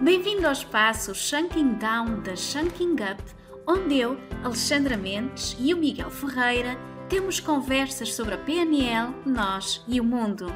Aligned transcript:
Bem-vindo 0.00 0.46
ao 0.46 0.52
espaço 0.52 1.14
Shunking 1.14 1.78
Down 1.78 2.20
da 2.20 2.36
Shunking 2.36 2.96
Up, 2.96 3.22
onde 3.66 3.98
eu, 3.98 4.18
Alexandra 4.44 4.94
Mendes 4.94 5.56
e 5.58 5.72
o 5.72 5.76
Miguel 5.78 6.10
Ferreira 6.10 6.76
temos 7.08 7.40
conversas 7.40 8.14
sobre 8.14 8.34
a 8.34 8.38
PNL, 8.38 9.14
nós 9.24 9.82
e 9.88 9.98
o 9.98 10.04
mundo. 10.04 10.52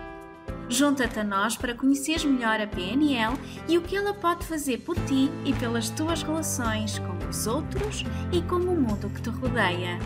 Junta-te 0.69 1.21
a 1.21 1.25
nós 1.25 1.57
para 1.57 1.75
conheceres 1.75 2.23
melhor 2.23 2.61
a 2.61 2.67
PNL 2.67 3.35
e 3.67 3.79
o 3.79 3.83
que 3.83 3.97
ela 3.97 4.13
pode 4.13 4.45
fazer 4.45 4.83
por 4.83 4.95
ti 5.07 5.31
e 5.47 5.55
pelas 5.55 5.89
tuas 5.89 6.23
relações 6.23 6.99
com 6.99 7.29
os 7.29 7.47
outros 7.47 8.05
e 8.31 8.43
com 8.43 8.57
o 8.57 8.79
mundo 8.79 9.09
que 9.09 9.23
te 9.23 9.31
rodeia. 9.31 9.99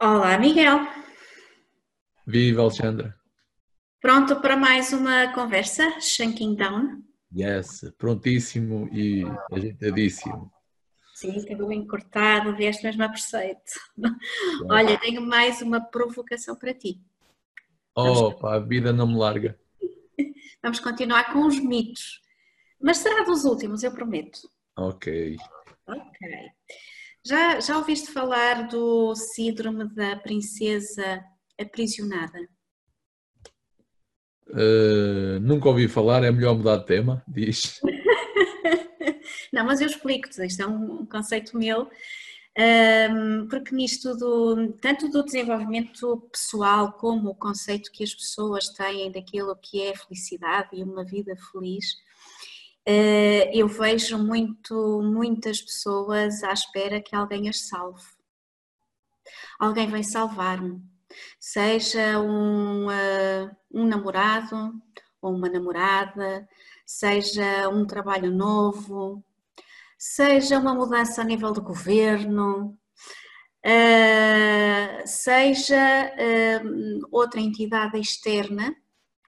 Olá, 0.00 0.38
Miguel. 0.38 0.86
Viva, 2.24 2.62
Alexandra. 2.62 3.23
Pronto 4.04 4.38
para 4.38 4.54
mais 4.54 4.92
uma 4.92 5.32
conversa? 5.32 5.98
Shanking 5.98 6.56
Down? 6.56 7.02
Yes, 7.34 7.90
prontíssimo 7.96 8.86
e 8.92 9.24
ajeitadíssimo. 9.50 10.52
Sim, 11.14 11.42
cabelo 11.46 11.68
bem 11.68 11.86
cortado, 11.86 12.54
vieste 12.54 12.84
mesmo 12.84 13.02
a 13.02 13.08
preceito. 13.08 13.72
Olha, 14.70 15.00
tenho 15.00 15.22
mais 15.22 15.62
uma 15.62 15.80
provocação 15.80 16.54
para 16.54 16.74
ti. 16.74 17.00
Oh, 17.96 18.30
pá, 18.34 18.56
a 18.56 18.58
vida 18.58 18.92
não 18.92 19.06
me 19.06 19.16
larga. 19.16 19.58
Vamos 20.62 20.80
continuar 20.80 21.32
com 21.32 21.46
os 21.46 21.58
mitos. 21.58 22.20
Mas 22.78 22.98
será 22.98 23.24
dos 23.24 23.46
últimos, 23.46 23.82
eu 23.82 23.94
prometo. 23.94 24.38
Ok. 24.76 25.36
Ok. 25.88 26.28
Já, 27.24 27.58
já 27.58 27.78
ouviste 27.78 28.12
falar 28.12 28.68
do 28.68 29.14
síndrome 29.14 29.88
da 29.94 30.14
princesa 30.16 31.24
aprisionada? 31.58 32.38
Uh, 34.48 35.40
nunca 35.40 35.68
ouvi 35.68 35.88
falar, 35.88 36.22
é 36.22 36.30
melhor 36.30 36.54
mudar 36.54 36.76
de 36.76 36.86
tema, 36.86 37.22
diz. 37.26 37.80
Não, 39.52 39.64
mas 39.64 39.80
eu 39.80 39.86
explico-te, 39.86 40.44
isto 40.44 40.62
é 40.62 40.66
um 40.66 41.06
conceito 41.06 41.56
meu, 41.56 41.88
um, 42.56 43.48
porque 43.48 43.74
nisto 43.74 44.14
do, 44.16 44.72
tanto 44.74 45.08
do 45.08 45.24
desenvolvimento 45.24 46.28
pessoal 46.30 46.92
como 46.92 47.30
o 47.30 47.34
conceito 47.34 47.90
que 47.90 48.04
as 48.04 48.14
pessoas 48.14 48.68
têm 48.68 49.10
daquilo 49.10 49.56
que 49.56 49.82
é 49.82 49.96
felicidade 49.96 50.70
e 50.72 50.82
uma 50.82 51.04
vida 51.04 51.34
feliz, 51.50 51.92
uh, 52.86 53.50
eu 53.52 53.66
vejo 53.66 54.18
muito, 54.18 55.02
muitas 55.02 55.60
pessoas 55.62 56.42
à 56.44 56.52
espera 56.52 57.00
que 57.00 57.16
alguém 57.16 57.48
as 57.48 57.66
salve. 57.66 58.04
Alguém 59.58 59.88
vem 59.88 60.02
salvar-me 60.02 60.82
seja 61.38 62.20
um, 62.20 62.86
uh, 62.86 63.50
um 63.72 63.86
namorado 63.86 64.72
ou 65.20 65.34
uma 65.34 65.48
namorada, 65.48 66.46
seja 66.84 67.68
um 67.68 67.86
trabalho 67.86 68.30
novo, 68.30 69.24
seja 69.98 70.58
uma 70.58 70.74
mudança 70.74 71.22
a 71.22 71.24
nível 71.24 71.52
de 71.52 71.60
governo, 71.60 72.78
uh, 73.64 75.06
seja 75.06 76.12
uh, 76.12 77.08
outra 77.10 77.40
entidade 77.40 77.98
externa 77.98 78.74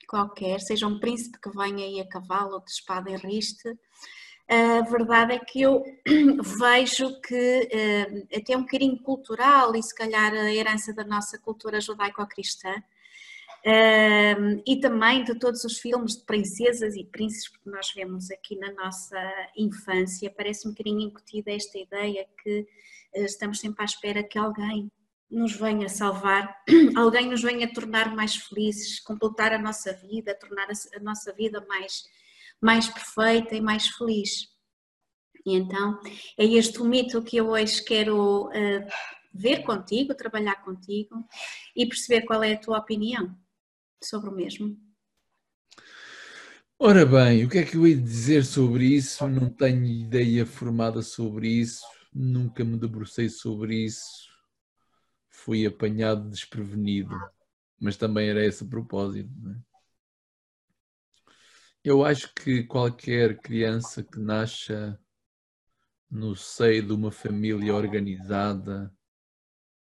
qualquer, 0.06 0.60
seja 0.60 0.86
um 0.86 1.00
príncipe 1.00 1.40
que 1.40 1.50
venha 1.50 1.84
aí 1.84 2.00
a 2.00 2.08
cavalo, 2.08 2.62
de 2.64 2.70
espada 2.70 3.10
e 3.10 3.16
riste, 3.16 3.76
a 4.48 4.80
verdade 4.82 5.32
é 5.32 5.38
que 5.38 5.60
eu 5.62 5.82
vejo 6.60 7.20
que 7.20 7.68
eh, 7.72 8.26
até 8.36 8.56
um 8.56 8.62
bocadinho 8.62 8.98
cultural 9.02 9.74
e 9.74 9.82
se 9.82 9.94
calhar 9.94 10.32
a 10.32 10.54
herança 10.54 10.92
da 10.92 11.04
nossa 11.04 11.36
cultura 11.38 11.80
judaico-cristã 11.80 12.72
eh, 13.64 14.36
e 14.64 14.78
também 14.78 15.24
de 15.24 15.36
todos 15.36 15.64
os 15.64 15.78
filmes 15.78 16.16
de 16.16 16.24
princesas 16.24 16.94
e 16.94 17.04
príncipes 17.04 17.58
que 17.58 17.68
nós 17.68 17.92
vemos 17.92 18.30
aqui 18.30 18.56
na 18.56 18.72
nossa 18.72 19.18
infância, 19.56 20.30
parece 20.30 20.68
um 20.68 20.70
bocadinho 20.70 21.00
incutida 21.00 21.50
esta 21.50 21.76
ideia 21.76 22.24
que 22.40 22.64
eh, 23.14 23.24
estamos 23.24 23.58
sempre 23.58 23.82
à 23.82 23.84
espera 23.84 24.22
que 24.22 24.38
alguém 24.38 24.88
nos 25.28 25.56
venha 25.56 25.88
salvar, 25.88 26.56
alguém 26.96 27.28
nos 27.28 27.42
venha 27.42 27.72
tornar 27.72 28.14
mais 28.14 28.36
felizes, 28.36 29.00
completar 29.00 29.52
a 29.52 29.58
nossa 29.58 29.92
vida, 29.94 30.38
tornar 30.38 30.68
a 30.68 31.00
nossa 31.00 31.32
vida 31.32 31.64
mais 31.68 32.04
mais 32.60 32.88
perfeita 32.88 33.54
e 33.54 33.60
mais 33.60 33.88
feliz. 33.88 34.48
E 35.44 35.54
então 35.54 36.00
é 36.36 36.44
este 36.44 36.80
o 36.80 36.84
mito 36.84 37.22
que 37.22 37.36
eu 37.36 37.50
hoje 37.50 37.82
quero 37.84 38.48
uh, 38.48 38.86
ver 39.32 39.62
contigo, 39.62 40.14
trabalhar 40.14 40.56
contigo 40.64 41.24
e 41.76 41.86
perceber 41.86 42.22
qual 42.22 42.42
é 42.42 42.54
a 42.54 42.58
tua 42.58 42.78
opinião 42.78 43.36
sobre 44.02 44.28
o 44.28 44.32
mesmo. 44.32 44.76
Ora 46.78 47.06
bem, 47.06 47.44
o 47.44 47.48
que 47.48 47.58
é 47.58 47.64
que 47.64 47.76
eu 47.76 47.86
ia 47.86 47.96
dizer 47.96 48.44
sobre 48.44 48.84
isso? 48.84 49.26
Não 49.28 49.48
tenho 49.48 49.84
ideia 49.84 50.44
formada 50.44 51.00
sobre 51.00 51.48
isso, 51.48 51.82
nunca 52.12 52.62
me 52.64 52.78
debrucei 52.78 53.30
sobre 53.30 53.86
isso, 53.86 54.28
fui 55.30 55.64
apanhado 55.64 56.28
desprevenido, 56.28 57.16
mas 57.80 57.96
também 57.96 58.28
era 58.28 58.44
esse 58.44 58.62
o 58.62 58.68
propósito. 58.68 59.30
Não 59.40 59.52
é? 59.52 59.75
Eu 61.86 62.04
acho 62.04 62.34
que 62.34 62.64
qualquer 62.64 63.40
criança 63.40 64.02
que 64.02 64.18
nasça 64.18 65.00
no 66.10 66.34
seio 66.34 66.84
de 66.84 66.92
uma 66.92 67.12
família 67.12 67.72
organizada 67.72 68.92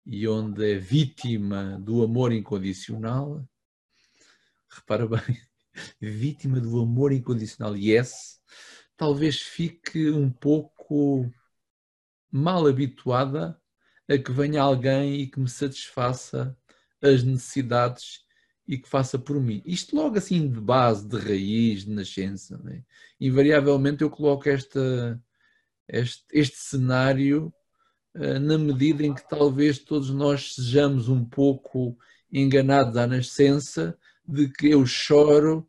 e 0.05 0.27
onde 0.27 0.72
é 0.72 0.77
vítima 0.77 1.79
do 1.79 2.03
amor 2.03 2.31
incondicional, 2.31 3.44
repara 4.69 5.07
bem, 5.07 5.41
vítima 6.00 6.61
do 6.61 6.79
amor 6.79 7.11
incondicional, 7.11 7.75
yes, 7.75 8.39
talvez 8.95 9.41
fique 9.41 10.11
um 10.11 10.29
pouco 10.29 11.27
mal 12.31 12.67
habituada 12.67 13.59
a 14.07 14.16
que 14.16 14.31
venha 14.31 14.61
alguém 14.61 15.21
e 15.21 15.27
que 15.27 15.39
me 15.39 15.50
satisfaça 15.50 16.56
as 17.01 17.23
necessidades 17.23 18.28
e 18.69 18.78
que 18.78 18.88
faça 18.88 19.18
por 19.18 19.41
mim. 19.41 19.63
Isto 19.66 19.96
logo 19.96 20.16
assim 20.16 20.47
de 20.47 20.62
base, 20.62 21.07
de 21.07 21.18
raiz, 21.18 21.85
de 21.85 21.90
nascença. 21.90 22.62
É? 22.68 22.84
Invariavelmente 23.19 24.03
eu 24.03 24.12
coloco 24.12 24.47
esta, 24.47 25.19
este, 25.88 26.24
este 26.31 26.57
cenário 26.57 27.52
uh, 28.16 28.40
na 28.40 28.59
medida 28.59 29.03
em 29.03 29.12
que 29.12 29.28
talvez 29.28 29.80
todos 29.80 30.12
nós 30.12 30.53
sejamos 30.53 31.09
um 31.09 31.25
pouco 31.25 31.97
enganados 32.31 32.96
à 32.96 33.07
nascença 33.07 33.97
de 34.24 34.47
que 34.47 34.69
eu 34.69 34.86
choro 34.86 35.68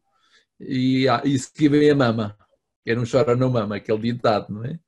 e, 0.61 1.09
ah, 1.09 1.22
e 1.25 1.38
se 1.38 1.69
vem 1.71 1.91
a 1.91 1.94
mama. 1.94 2.37
Quem 2.84 2.97
não 2.97 3.05
chora 3.11 3.34
não 3.34 3.49
mama, 3.49 3.77
aquele 3.77 4.12
ditado, 4.12 4.53
não 4.53 4.62
é? 4.62 4.78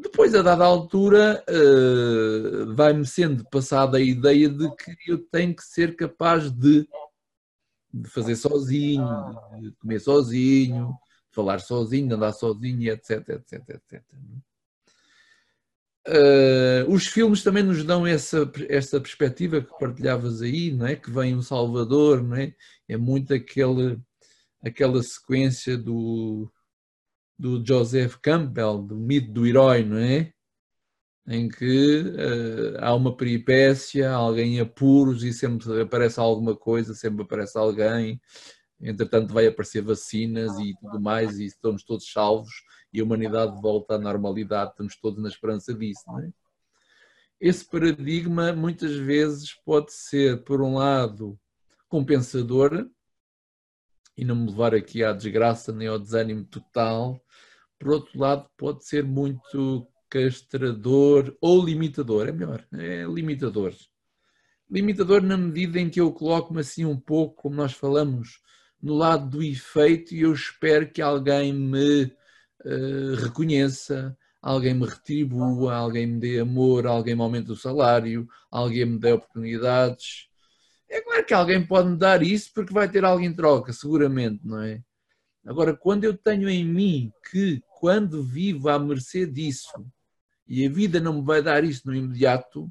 Depois, 0.00 0.32
a 0.32 0.42
dada 0.42 0.64
altura, 0.64 1.44
uh, 1.50 2.72
vai-me 2.72 3.04
sendo 3.04 3.44
passada 3.50 3.98
a 3.98 4.00
ideia 4.00 4.48
de 4.48 4.70
que 4.76 4.96
eu 5.08 5.18
tenho 5.18 5.54
que 5.56 5.64
ser 5.64 5.96
capaz 5.96 6.52
de, 6.52 6.88
de 7.92 8.08
fazer 8.08 8.36
sozinho, 8.36 9.04
de 9.60 9.72
comer 9.72 9.98
sozinho, 9.98 10.90
de 11.28 11.34
falar 11.34 11.58
sozinho, 11.58 12.06
de 12.06 12.14
andar 12.14 12.32
sozinho, 12.32 12.92
etc, 12.92 13.28
etc, 13.28 13.68
etc. 13.70 14.02
Uh, 16.06 16.90
os 16.90 17.08
filmes 17.08 17.42
também 17.42 17.64
nos 17.64 17.82
dão 17.82 18.06
essa, 18.06 18.50
essa 18.68 19.00
perspectiva 19.00 19.60
que 19.60 19.78
partilhavas 19.80 20.42
aí, 20.42 20.70
não 20.70 20.86
é? 20.86 20.94
Que 20.94 21.10
vem 21.10 21.34
um 21.34 21.42
Salvador, 21.42 22.22
não 22.22 22.36
é? 22.36 22.54
É 22.88 22.96
muito 22.96 23.34
aquele, 23.34 23.98
aquela 24.64 25.02
sequência 25.02 25.76
do 25.76 26.48
do 27.38 27.64
Joseph 27.64 28.16
Campbell, 28.20 28.82
do 28.82 28.96
mito 28.96 29.30
do 29.30 29.46
herói, 29.46 29.84
não 29.84 29.98
é? 29.98 30.32
Em 31.26 31.48
que 31.48 32.00
uh, 32.00 32.78
há 32.80 32.94
uma 32.94 33.16
peripécia, 33.16 34.10
alguém 34.10 34.60
apuros 34.60 35.22
e 35.22 35.32
sempre 35.32 35.80
aparece 35.80 36.18
alguma 36.18 36.56
coisa, 36.56 36.94
sempre 36.94 37.22
aparece 37.22 37.56
alguém, 37.56 38.20
entretanto 38.80 39.34
vai 39.34 39.46
aparecer 39.46 39.82
vacinas 39.82 40.58
e 40.58 40.74
tudo 40.80 41.00
mais 41.00 41.38
e 41.38 41.44
estamos 41.44 41.84
todos 41.84 42.10
salvos 42.10 42.50
e 42.92 43.00
a 43.00 43.04
humanidade 43.04 43.60
volta 43.60 43.94
à 43.94 43.98
normalidade, 43.98 44.70
estamos 44.70 44.96
todos 44.98 45.22
na 45.22 45.28
esperança 45.28 45.74
disso, 45.74 46.02
não 46.06 46.20
é? 46.20 46.30
Esse 47.40 47.64
paradigma 47.64 48.52
muitas 48.52 48.96
vezes 48.96 49.54
pode 49.64 49.92
ser, 49.92 50.42
por 50.42 50.60
um 50.60 50.74
lado, 50.74 51.38
compensador, 51.88 52.88
e 54.18 54.24
não 54.24 54.34
me 54.34 54.50
levar 54.50 54.74
aqui 54.74 55.04
à 55.04 55.12
desgraça 55.12 55.72
nem 55.72 55.86
ao 55.86 55.98
desânimo 55.98 56.44
total, 56.44 57.18
por 57.78 57.90
outro 57.90 58.18
lado, 58.18 58.50
pode 58.56 58.84
ser 58.84 59.04
muito 59.04 59.86
castrador 60.10 61.36
ou 61.40 61.64
limitador, 61.64 62.28
é 62.28 62.32
melhor, 62.32 62.66
é 62.72 63.04
limitador. 63.04 63.72
Limitador 64.68 65.22
na 65.22 65.36
medida 65.36 65.78
em 65.78 65.88
que 65.88 66.00
eu 66.00 66.12
coloco-me 66.12 66.60
assim 66.60 66.84
um 66.84 66.98
pouco, 66.98 67.42
como 67.42 67.54
nós 67.54 67.72
falamos, 67.72 68.40
no 68.82 68.94
lado 68.94 69.30
do 69.30 69.42
efeito 69.42 70.14
e 70.14 70.22
eu 70.22 70.32
espero 70.32 70.90
que 70.90 71.00
alguém 71.00 71.52
me 71.52 72.04
uh, 72.64 73.14
reconheça, 73.22 74.16
alguém 74.42 74.74
me 74.74 74.86
retribua, 74.86 75.74
alguém 75.74 76.06
me 76.06 76.20
dê 76.20 76.40
amor, 76.40 76.86
alguém 76.86 77.14
me 77.14 77.22
aumente 77.22 77.50
o 77.52 77.56
salário, 77.56 78.28
alguém 78.50 78.84
me 78.84 78.98
dê 78.98 79.12
oportunidades. 79.12 80.27
É 80.88 81.00
claro 81.00 81.24
que 81.24 81.34
alguém 81.34 81.66
pode 81.66 81.90
me 81.90 81.96
dar 81.96 82.22
isso 82.22 82.50
porque 82.54 82.72
vai 82.72 82.88
ter 82.88 83.04
algo 83.04 83.22
em 83.22 83.34
troca, 83.34 83.72
seguramente, 83.72 84.40
não 84.44 84.62
é? 84.62 84.82
Agora, 85.44 85.76
quando 85.76 86.04
eu 86.04 86.16
tenho 86.16 86.48
em 86.48 86.64
mim 86.64 87.12
que 87.30 87.62
quando 87.78 88.22
vivo 88.22 88.68
à 88.68 88.78
mercê 88.78 89.26
disso 89.26 89.86
e 90.46 90.66
a 90.66 90.70
vida 90.70 91.00
não 91.00 91.14
me 91.14 91.22
vai 91.22 91.42
dar 91.42 91.64
isso 91.64 91.82
no 91.86 91.94
imediato, 91.94 92.70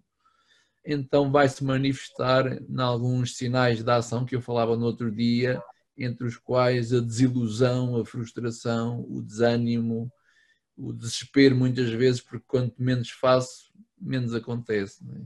então 0.86 1.31
vai 1.31 1.50
se 1.50 1.64
manifestar 1.64 2.62
em 2.62 2.80
alguns 2.80 3.36
sinais 3.36 3.84
de 3.84 3.92
ação 3.92 4.25
que 4.25 4.36
eu 4.36 4.42
falava 4.42 4.75
no 4.75 4.86
outro 4.86 5.12
dia, 5.12 5.62
entre 5.98 6.28
os 6.28 6.38
quais 6.38 6.94
a 6.94 7.00
desilusão, 7.00 7.98
a 7.98 8.06
frustração, 8.06 9.06
o 9.10 9.22
desânimo, 9.22 10.12
o 10.78 10.94
desespero 10.94 11.56
muitas 11.56 11.90
vezes, 11.90 12.22
porque 12.22 12.46
quanto 12.48 12.81
menos 12.81 13.10
faço, 13.10 13.72
menos 14.00 14.34
acontece. 14.34 15.04
É? 15.04 15.22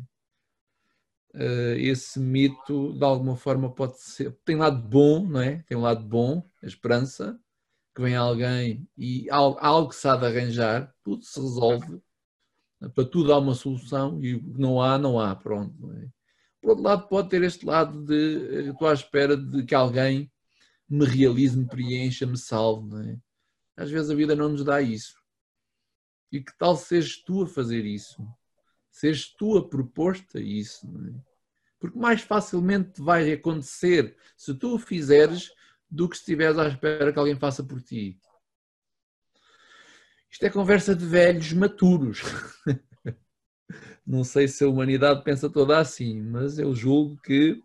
Uh, 1.33 1.78
esse 1.78 2.19
mito, 2.19 2.94
de 2.94 3.04
alguma 3.04 3.38
forma, 3.38 3.74
pode 3.74 4.00
ser. 4.01 4.31
Tem 4.44 4.56
lado 4.57 4.78
bom, 4.78 5.25
não 5.25 5.42
é? 5.42 5.63
Tem 5.63 5.78
um 5.78 5.81
lado 5.81 6.04
bom, 6.06 6.45
a 6.62 6.68
esperança, 6.68 7.39
que 7.95 8.01
vem 8.01 8.16
alguém 8.16 8.88
e 8.98 9.30
algo, 9.30 9.57
algo 9.62 9.94
há 10.04 10.16
de 10.18 10.25
arranjar, 10.25 10.94
tudo 11.04 11.24
se 11.24 11.39
resolve. 11.39 12.01
Para 12.95 13.06
tudo 13.06 13.31
há 13.31 13.38
uma 13.38 13.54
solução 13.54 14.22
e 14.24 14.42
não 14.57 14.81
há, 14.81 14.98
não 14.98 15.19
há. 15.19 15.36
Pronto. 15.36 15.75
Não 15.80 15.94
é? 15.94 16.10
Por 16.62 16.72
outro 16.72 16.83
lado, 16.83 17.07
pode 17.07 17.30
ter 17.30 17.44
este 17.44 17.66
lado 17.66 18.04
de 18.06 18.69
estou 18.69 18.88
à 18.88 18.94
espera 18.94 19.38
de 19.38 19.63
que 19.63 19.75
alguém 19.75 20.31
me 20.89 21.06
realize, 21.06 21.57
me 21.57 21.68
preencha, 21.68 22.25
me 22.25 22.38
salve. 22.38 22.95
É? 23.10 23.18
Às 23.81 23.89
vezes 23.89 24.12
a 24.12 24.16
vida 24.16 24.36
não 24.36 24.50
nos 24.50 24.63
dá 24.63 24.81
isso. 24.81 25.16
E 26.31 26.42
que 26.42 26.56
tal 26.57 26.75
seres 26.75 27.22
tu 27.24 27.44
a 27.44 27.48
fazer 27.48 27.86
isso? 27.86 28.25
Seres 28.92 29.34
tu 29.34 29.58
a 29.58 29.68
proposta 29.68 30.40
isso? 30.40 30.86
É? 31.08 31.32
Porque 31.80 31.98
mais 31.98 32.22
facilmente 32.22 33.02
vai 33.02 33.32
acontecer 33.32 34.16
se 34.38 34.54
tu 34.54 34.76
o 34.76 34.80
fizeres 34.80 35.52
do 35.90 36.08
que 36.08 36.16
se 36.16 36.22
estiveres 36.22 36.58
à 36.58 36.68
espera 36.68 37.12
que 37.12 37.18
alguém 37.18 37.36
faça 37.36 37.64
por 37.64 37.82
ti. 37.82 38.20
Isto 40.30 40.46
é 40.46 40.50
conversa 40.50 40.96
de 40.96 41.06
velhos 41.06 41.52
maturos. 41.54 42.22
Não 44.06 44.24
sei 44.24 44.48
se 44.48 44.64
a 44.64 44.68
humanidade 44.68 45.24
pensa 45.24 45.50
toda 45.50 45.78
assim, 45.80 46.22
mas 46.22 46.60
eu 46.60 46.74
julgo 46.74 47.20
que. 47.22 47.62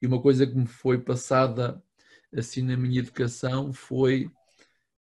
E 0.00 0.06
uma 0.06 0.20
coisa 0.20 0.46
que 0.46 0.54
me 0.54 0.66
foi 0.66 0.98
passada 0.98 1.82
assim 2.34 2.62
na 2.62 2.76
minha 2.76 2.98
educação 2.98 3.72
foi 3.72 4.30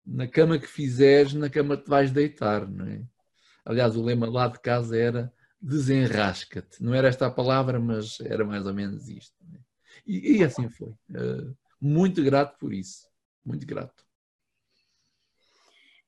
na 0.06 0.28
cama 0.28 0.60
que 0.60 0.68
fizeres, 0.68 1.34
na 1.34 1.50
cama 1.50 1.78
te 1.78 1.88
vais 1.88 2.12
deitar, 2.12 2.68
não 2.68 2.86
é? 2.86 3.02
Aliás, 3.70 3.96
o 3.96 4.02
lema 4.02 4.28
lá 4.28 4.48
de 4.48 4.60
casa 4.60 4.98
era 4.98 5.32
desenrasca-te. 5.62 6.82
Não 6.82 6.92
era 6.92 7.08
esta 7.08 7.28
a 7.28 7.32
palavra, 7.32 7.80
mas 7.80 8.20
era 8.22 8.44
mais 8.44 8.66
ou 8.66 8.74
menos 8.74 9.08
isto. 9.08 9.36
É? 9.54 9.60
E, 10.08 10.38
e, 10.38 10.44
assim 10.44 10.68
foi. 10.68 10.90
Uh, 11.12 11.56
muito 11.80 12.24
grato 12.24 12.58
por 12.58 12.74
isso. 12.74 13.08
Muito 13.46 13.68
grato. 13.68 14.04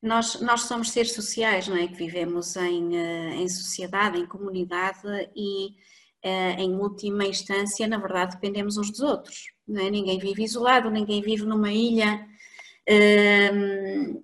Nós, 0.01 0.41
nós 0.41 0.61
somos 0.61 0.89
seres 0.89 1.13
sociais, 1.13 1.67
não 1.67 1.77
é? 1.77 1.87
Que 1.87 1.93
vivemos 1.93 2.55
em, 2.55 2.95
uh, 2.95 3.33
em 3.33 3.47
sociedade, 3.47 4.17
em 4.17 4.25
comunidade 4.25 4.99
e, 5.35 5.75
uh, 6.25 6.59
em 6.59 6.73
última 6.73 7.25
instância, 7.25 7.87
na 7.87 7.99
verdade, 7.99 8.37
dependemos 8.37 8.75
uns 8.75 8.89
dos 8.89 9.01
outros. 9.01 9.51
É? 9.69 9.87
Ninguém 9.91 10.17
vive 10.17 10.43
isolado, 10.43 10.89
ninguém 10.89 11.21
vive 11.21 11.45
numa 11.45 11.71
ilha 11.71 12.27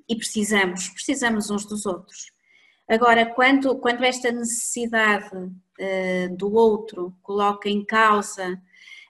e 0.10 0.16
precisamos, 0.16 0.89
precisamos 0.89 1.51
uns 1.51 1.63
dos 1.63 1.86
outros. 1.86 2.36
Agora, 2.88 3.25
quando, 3.25 3.81
esta 4.01 4.31
necessidade 4.31 5.36
uh, 5.36 6.36
do 6.38 6.54
outro 6.54 7.13
coloca 7.22 7.69
em 7.69 7.84
causa 7.84 8.62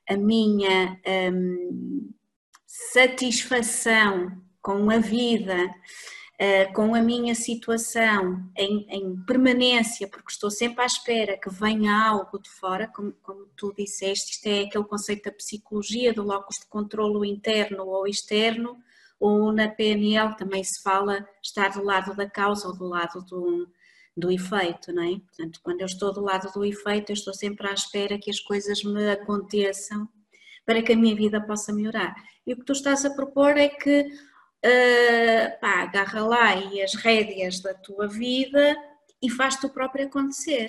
a 0.09 0.17
minha 0.17 0.99
um, 1.31 2.11
satisfação 2.65 4.41
com 4.61 4.89
a 4.89 4.97
vida, 4.97 5.65
uh, 5.65 6.73
com 6.73 6.95
a 6.95 7.01
minha 7.01 7.35
situação 7.35 8.49
em, 8.57 8.87
em, 8.89 9.15
permanência, 9.25 10.07
porque 10.07 10.31
estou 10.31 10.49
sempre 10.49 10.81
à 10.81 10.85
espera 10.87 11.37
que 11.37 11.49
venha 11.49 11.93
algo 11.93 12.39
de 12.39 12.49
fora, 12.49 12.87
como, 12.87 13.13
como 13.21 13.45
tu 13.55 13.71
disseste, 13.77 14.31
isto 14.31 14.47
é 14.47 14.61
aquele 14.61 14.85
conceito 14.85 15.25
da 15.25 15.31
psicologia, 15.31 16.11
do 16.11 16.23
locus 16.23 16.57
de 16.59 16.65
controlo 16.65 17.23
interno 17.23 17.85
ou 17.85 18.07
externo, 18.07 18.81
ou 19.19 19.51
na 19.51 19.67
PNL 19.67 20.35
também 20.35 20.63
se 20.63 20.81
fala 20.81 21.27
estar 21.43 21.69
do 21.69 21.83
lado 21.83 22.15
da 22.15 22.29
causa 22.29 22.67
ou 22.67 22.77
do 22.77 22.85
lado 22.85 23.23
do, 23.25 23.67
do 24.15 24.31
efeito, 24.31 24.93
não 24.93 25.03
é? 25.03 25.19
Portanto, 25.19 25.59
quando 25.63 25.81
eu 25.81 25.85
estou 25.85 26.13
do 26.13 26.21
lado 26.21 26.51
do 26.51 26.65
efeito, 26.65 27.11
eu 27.11 27.13
estou 27.13 27.33
sempre 27.33 27.67
à 27.67 27.73
espera 27.73 28.19
que 28.19 28.29
as 28.29 28.39
coisas 28.39 28.83
me 28.83 29.11
aconteçam 29.11 30.07
para 30.65 30.81
que 30.81 30.93
a 30.93 30.95
minha 30.95 31.15
vida 31.15 31.41
possa 31.41 31.73
melhorar. 31.73 32.15
E 32.45 32.53
o 32.53 32.57
que 32.57 32.65
tu 32.65 32.73
estás 32.73 33.05
a 33.05 33.09
propor 33.09 33.57
é 33.57 33.69
que 33.69 34.01
uh, 34.01 35.59
pá, 35.59 35.83
agarra 35.83 36.25
lá 36.25 36.55
e 36.55 36.81
as 36.81 36.93
rédeas 36.93 37.59
da 37.61 37.73
tua 37.73 38.07
vida 38.07 38.75
e 39.21 39.29
faz 39.29 39.55
tu 39.55 39.69
próprio 39.69 40.07
acontecer. 40.07 40.67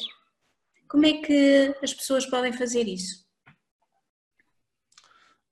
Como 0.88 1.04
é 1.04 1.20
que 1.20 1.74
as 1.82 1.92
pessoas 1.92 2.24
podem 2.24 2.52
fazer 2.52 2.88
isso? 2.88 3.26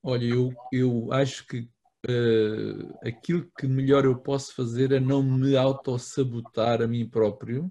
Olha, 0.02 0.25
eu, 0.25 0.54
eu 0.72 1.12
acho 1.12 1.46
que 1.46 1.69
uh, 2.08 2.99
aquilo 3.06 3.50
que 3.58 3.67
melhor 3.67 4.05
eu 4.05 4.17
posso 4.17 4.55
fazer 4.55 4.93
é 4.93 5.00
não 5.00 5.23
me 5.23 5.56
autossabotar 5.56 6.82
a 6.82 6.87
mim 6.87 7.08
próprio, 7.08 7.70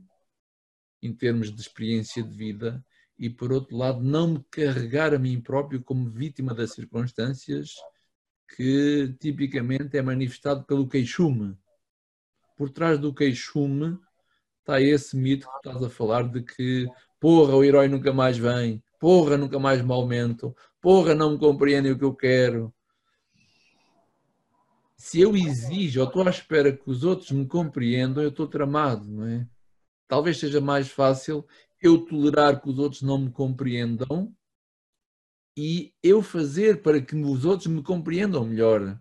em 1.01 1.13
termos 1.13 1.53
de 1.53 1.61
experiência 1.61 2.23
de 2.23 2.35
vida, 2.35 2.83
e 3.17 3.29
por 3.29 3.51
outro 3.51 3.77
lado, 3.77 4.03
não 4.03 4.33
me 4.33 4.45
carregar 4.51 5.13
a 5.13 5.19
mim 5.19 5.39
próprio 5.39 5.81
como 5.81 6.09
vítima 6.09 6.53
das 6.53 6.73
circunstâncias 6.73 7.73
que 8.55 9.15
tipicamente 9.19 9.97
é 9.97 10.01
manifestado 10.01 10.65
pelo 10.65 10.87
queixume. 10.87 11.57
Por 12.57 12.69
trás 12.69 12.99
do 12.99 13.13
queixume 13.13 13.97
está 14.59 14.81
esse 14.81 15.15
mito 15.15 15.47
que 15.47 15.57
estás 15.57 15.83
a 15.83 15.89
falar 15.89 16.27
de 16.29 16.43
que 16.43 16.87
porra, 17.19 17.55
o 17.55 17.63
herói 17.63 17.87
nunca 17.87 18.13
mais 18.13 18.37
vem, 18.37 18.83
porra, 18.99 19.37
nunca 19.37 19.57
mais 19.57 19.81
me 19.81 19.91
aumento, 19.91 20.55
porra, 20.81 21.15
não 21.15 21.31
me 21.31 21.39
compreendem 21.39 21.91
o 21.91 21.97
que 21.97 22.03
eu 22.03 22.13
quero, 22.13 22.73
se 24.97 25.19
eu 25.19 25.35
exijo 25.35 26.01
ou 26.01 26.07
estou 26.07 26.27
à 26.27 26.29
espera 26.29 26.75
que 26.75 26.89
os 26.89 27.03
outros 27.03 27.31
me 27.31 27.45
compreendam, 27.45 28.23
eu 28.23 28.29
estou 28.29 28.47
tramado, 28.47 29.07
não 29.07 29.27
é? 29.27 29.47
Talvez 30.07 30.37
seja 30.37 30.61
mais 30.61 30.89
fácil 30.89 31.45
eu 31.81 31.99
tolerar 32.05 32.61
que 32.61 32.69
os 32.69 32.79
outros 32.79 33.01
não 33.01 33.17
me 33.17 33.31
compreendam 33.31 34.33
e 35.57 35.93
eu 36.01 36.21
fazer 36.21 36.81
para 36.81 37.01
que 37.01 37.15
os 37.15 37.45
outros 37.45 37.67
me 37.67 37.81
compreendam 37.81 38.45
melhor. 38.45 38.99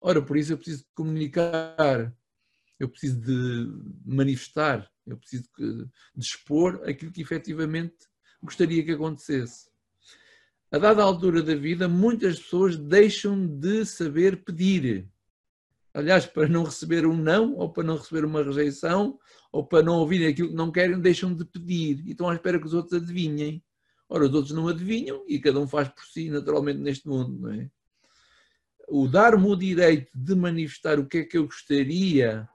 Ora, 0.00 0.22
por 0.22 0.36
isso 0.36 0.52
eu 0.52 0.56
preciso 0.56 0.82
de 0.82 0.90
comunicar, 0.94 2.14
eu 2.78 2.88
preciso 2.88 3.20
de 3.20 3.68
manifestar, 4.04 4.90
eu 5.06 5.16
preciso 5.16 5.44
de 5.56 5.88
expor 6.16 6.82
aquilo 6.88 7.12
que 7.12 7.22
efetivamente 7.22 7.96
gostaria 8.42 8.84
que 8.84 8.92
acontecesse. 8.92 9.70
A 10.70 10.78
dada 10.78 11.02
altura 11.02 11.42
da 11.42 11.54
vida, 11.54 11.88
muitas 11.88 12.38
pessoas 12.40 12.76
deixam 12.76 13.46
de 13.46 13.84
saber 13.84 14.42
pedir 14.42 15.11
aliás, 15.94 16.26
para 16.26 16.48
não 16.48 16.64
receber 16.64 17.06
um 17.06 17.16
não, 17.16 17.54
ou 17.56 17.70
para 17.70 17.84
não 17.84 17.96
receber 17.96 18.24
uma 18.24 18.42
rejeição, 18.42 19.18
ou 19.52 19.66
para 19.66 19.82
não 19.82 19.98
ouvirem 19.98 20.28
aquilo 20.28 20.48
que 20.48 20.54
não 20.54 20.72
querem, 20.72 20.98
deixam 21.00 21.34
de 21.34 21.44
pedir 21.44 22.02
e 22.06 22.12
estão 22.12 22.28
à 22.28 22.34
espera 22.34 22.58
que 22.58 22.66
os 22.66 22.74
outros 22.74 23.00
adivinhem. 23.00 23.62
Ora, 24.08 24.24
os 24.24 24.34
outros 24.34 24.54
não 24.54 24.68
adivinham 24.68 25.24
e 25.26 25.38
cada 25.38 25.58
um 25.60 25.66
faz 25.66 25.88
por 25.88 26.04
si, 26.04 26.30
naturalmente, 26.30 26.80
neste 26.80 27.06
mundo, 27.08 27.38
não 27.38 27.52
é? 27.52 27.70
O 28.88 29.08
dar-me 29.08 29.46
o 29.46 29.56
direito 29.56 30.10
de 30.14 30.34
manifestar 30.34 30.98
o 30.98 31.06
que 31.06 31.18
é 31.18 31.24
que 31.24 31.38
eu 31.38 31.44
gostaria 31.44 32.48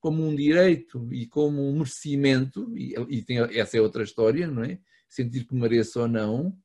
como 0.00 0.26
um 0.26 0.34
direito 0.34 1.08
e 1.12 1.26
como 1.26 1.68
um 1.68 1.78
merecimento, 1.78 2.76
e, 2.76 3.22
tem, 3.22 3.38
essa 3.38 3.76
é 3.76 3.80
outra 3.80 4.02
história, 4.02 4.46
não 4.46 4.64
é? 4.64 4.78
Sentir 5.08 5.44
que 5.44 5.54
mereço 5.54 6.00
ou 6.00 6.08
não, 6.08 6.56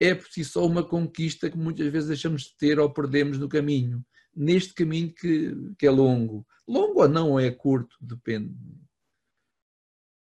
é 0.00 0.14
por 0.14 0.26
si 0.26 0.44
só 0.44 0.66
uma 0.66 0.82
conquista 0.82 1.48
que 1.48 1.56
muitas 1.56 1.86
vezes 1.86 2.08
deixamos 2.08 2.42
de 2.42 2.56
ter 2.56 2.78
ou 2.78 2.92
perdemos 2.92 3.38
no 3.38 3.48
caminho 3.48 4.04
neste 4.34 4.74
caminho 4.74 5.12
que, 5.12 5.54
que 5.78 5.86
é 5.86 5.90
longo. 5.90 6.46
Longo 6.66 7.02
ou 7.02 7.08
não 7.08 7.38
é 7.38 7.50
curto, 7.50 7.96
depende. 8.00 8.54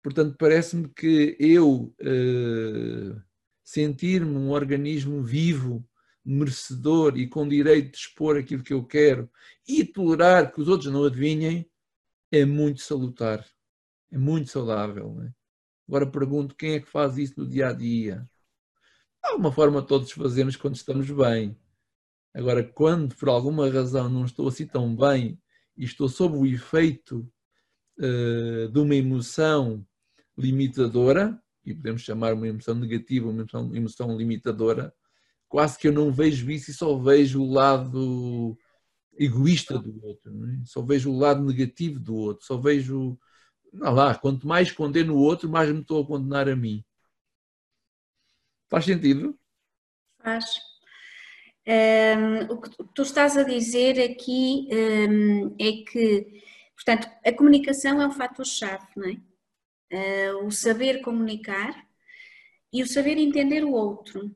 Portanto, 0.03 0.37
parece-me 0.37 0.89
que 0.89 1.37
eu 1.39 1.95
uh, 2.01 3.23
sentir-me 3.63 4.37
um 4.37 4.51
organismo 4.51 5.23
vivo, 5.23 5.87
merecedor 6.25 7.17
e 7.17 7.29
com 7.29 7.47
direito 7.47 7.93
de 7.93 7.99
expor 7.99 8.37
aquilo 8.37 8.63
que 8.63 8.73
eu 8.73 8.85
quero 8.85 9.31
e 9.67 9.85
tolerar 9.85 10.53
que 10.53 10.61
os 10.61 10.69
outros 10.69 10.93
não 10.93 11.05
adivinhem 11.05 11.69
é 12.31 12.45
muito 12.45 12.81
salutar, 12.81 13.47
é 14.11 14.19
muito 14.19 14.51
saudável. 14.51 15.23
É? 15.23 15.33
Agora 15.87 16.11
pergunto 16.11 16.55
quem 16.55 16.75
é 16.75 16.81
que 16.81 16.89
faz 16.89 17.19
isso 17.19 17.35
no 17.39 17.49
dia 17.49 17.69
a 17.69 17.73
dia? 17.73 18.29
Há 19.23 19.37
uma 19.37 19.53
forma 19.53 19.83
todos 19.83 20.11
fazemos 20.11 20.57
quando 20.57 20.75
estamos 20.75 21.09
bem. 21.11 21.57
Agora, 22.35 22.65
quando 22.65 23.15
por 23.17 23.29
alguma 23.29 23.69
razão 23.71 24.09
não 24.09 24.25
estou 24.25 24.49
assim 24.49 24.67
tão 24.67 24.95
bem 24.95 25.39
e 25.77 25.85
estou 25.85 26.09
sob 26.09 26.37
o 26.37 26.47
efeito 26.47 27.29
uh, 27.99 28.69
de 28.69 28.79
uma 28.79 28.95
emoção 28.95 29.87
limitadora, 30.37 31.41
e 31.65 31.75
podemos 31.75 32.03
chamar 32.03 32.35
uma 32.35 32.49
emoção 32.49 32.75
negativa, 32.75 33.29
uma 33.29 33.43
emoção, 33.43 33.75
emoção 33.75 34.17
limitadora, 34.17 34.93
quase 35.49 35.79
que 35.79 35.89
eu 35.89 35.93
não 35.93 36.11
vejo 36.11 36.51
isso 36.51 36.71
e 36.71 36.75
só 36.75 36.97
vejo 36.99 37.43
o 37.43 37.53
lado 37.53 38.59
egoísta 39.19 39.79
do 39.79 40.05
outro, 40.05 40.33
é? 40.47 40.65
só 40.65 40.83
vejo 40.83 41.11
o 41.11 41.19
lado 41.19 41.45
negativo 41.45 42.01
do 42.01 42.15
outro, 42.15 42.47
só 42.47 42.57
vejo, 42.57 43.19
não 43.73 43.93
lá, 43.93 44.15
quanto 44.15 44.47
mais 44.47 44.73
condeno 44.73 45.15
o 45.15 45.21
outro, 45.21 45.51
mais 45.51 45.71
me 45.71 45.81
estou 45.81 46.03
a 46.03 46.07
condenar 46.07 46.49
a 46.49 46.57
mim. 46.57 46.83
Faz 48.69 48.87
sentido? 48.87 49.39
Faz. 50.23 50.72
Um, 51.67 52.53
o 52.53 52.61
que 52.61 52.71
tu 52.93 53.03
estás 53.03 53.37
a 53.37 53.45
dizer 53.45 54.01
aqui 54.01 54.69
um, 54.73 55.55
é 55.61 55.85
que, 55.89 56.43
portanto, 56.75 57.09
a 57.25 57.33
comunicação 57.33 58.03
é 58.03 58.07
um 58.07 58.11
fator-chave, 58.11 58.87
não 58.97 59.09
é? 59.09 60.33
Uh, 60.33 60.47
o 60.47 60.51
saber 60.51 61.03
comunicar 61.03 61.87
e 62.73 62.83
o 62.83 62.87
saber 62.87 63.19
entender 63.19 63.65
o 63.65 63.73
outro, 63.73 64.35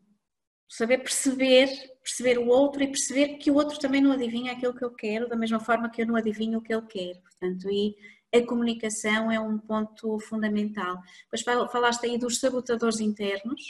saber 0.69 0.99
perceber, 0.99 1.69
perceber 2.03 2.39
o 2.39 2.47
outro 2.47 2.83
e 2.83 2.89
perceber 2.89 3.39
que 3.39 3.51
o 3.51 3.55
outro 3.55 3.79
também 3.79 4.01
não 4.01 4.13
adivinha 4.13 4.53
aquilo 4.53 4.75
que 4.75 4.85
eu 4.85 4.95
quero, 4.95 5.29
da 5.29 5.37
mesma 5.37 5.59
forma 5.59 5.91
que 5.91 6.03
eu 6.03 6.07
não 6.07 6.17
adivinho 6.17 6.59
o 6.59 6.63
que 6.63 6.73
ele 6.73 6.87
quer. 6.87 7.21
Portanto, 7.23 7.71
e 7.71 7.97
a 8.33 8.45
comunicação 8.45 9.31
é 9.31 9.41
um 9.41 9.59
ponto 9.59 10.19
fundamental. 10.21 11.01
Depois 11.31 11.71
falaste 11.71 12.05
aí 12.05 12.19
dos 12.19 12.39
sabotadores 12.39 13.01
internos, 13.01 13.63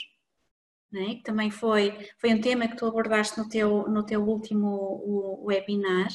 né? 0.91 1.15
que 1.15 1.23
também 1.23 1.51
foi, 1.51 1.93
foi 2.17 2.33
um 2.33 2.41
tema 2.41 2.67
que 2.67 2.77
tu 2.77 2.85
abordaste 2.85 3.37
no 3.37 3.47
teu, 3.47 3.87
no 3.87 4.05
teu 4.05 4.21
último 4.23 5.43
webinar. 5.43 6.07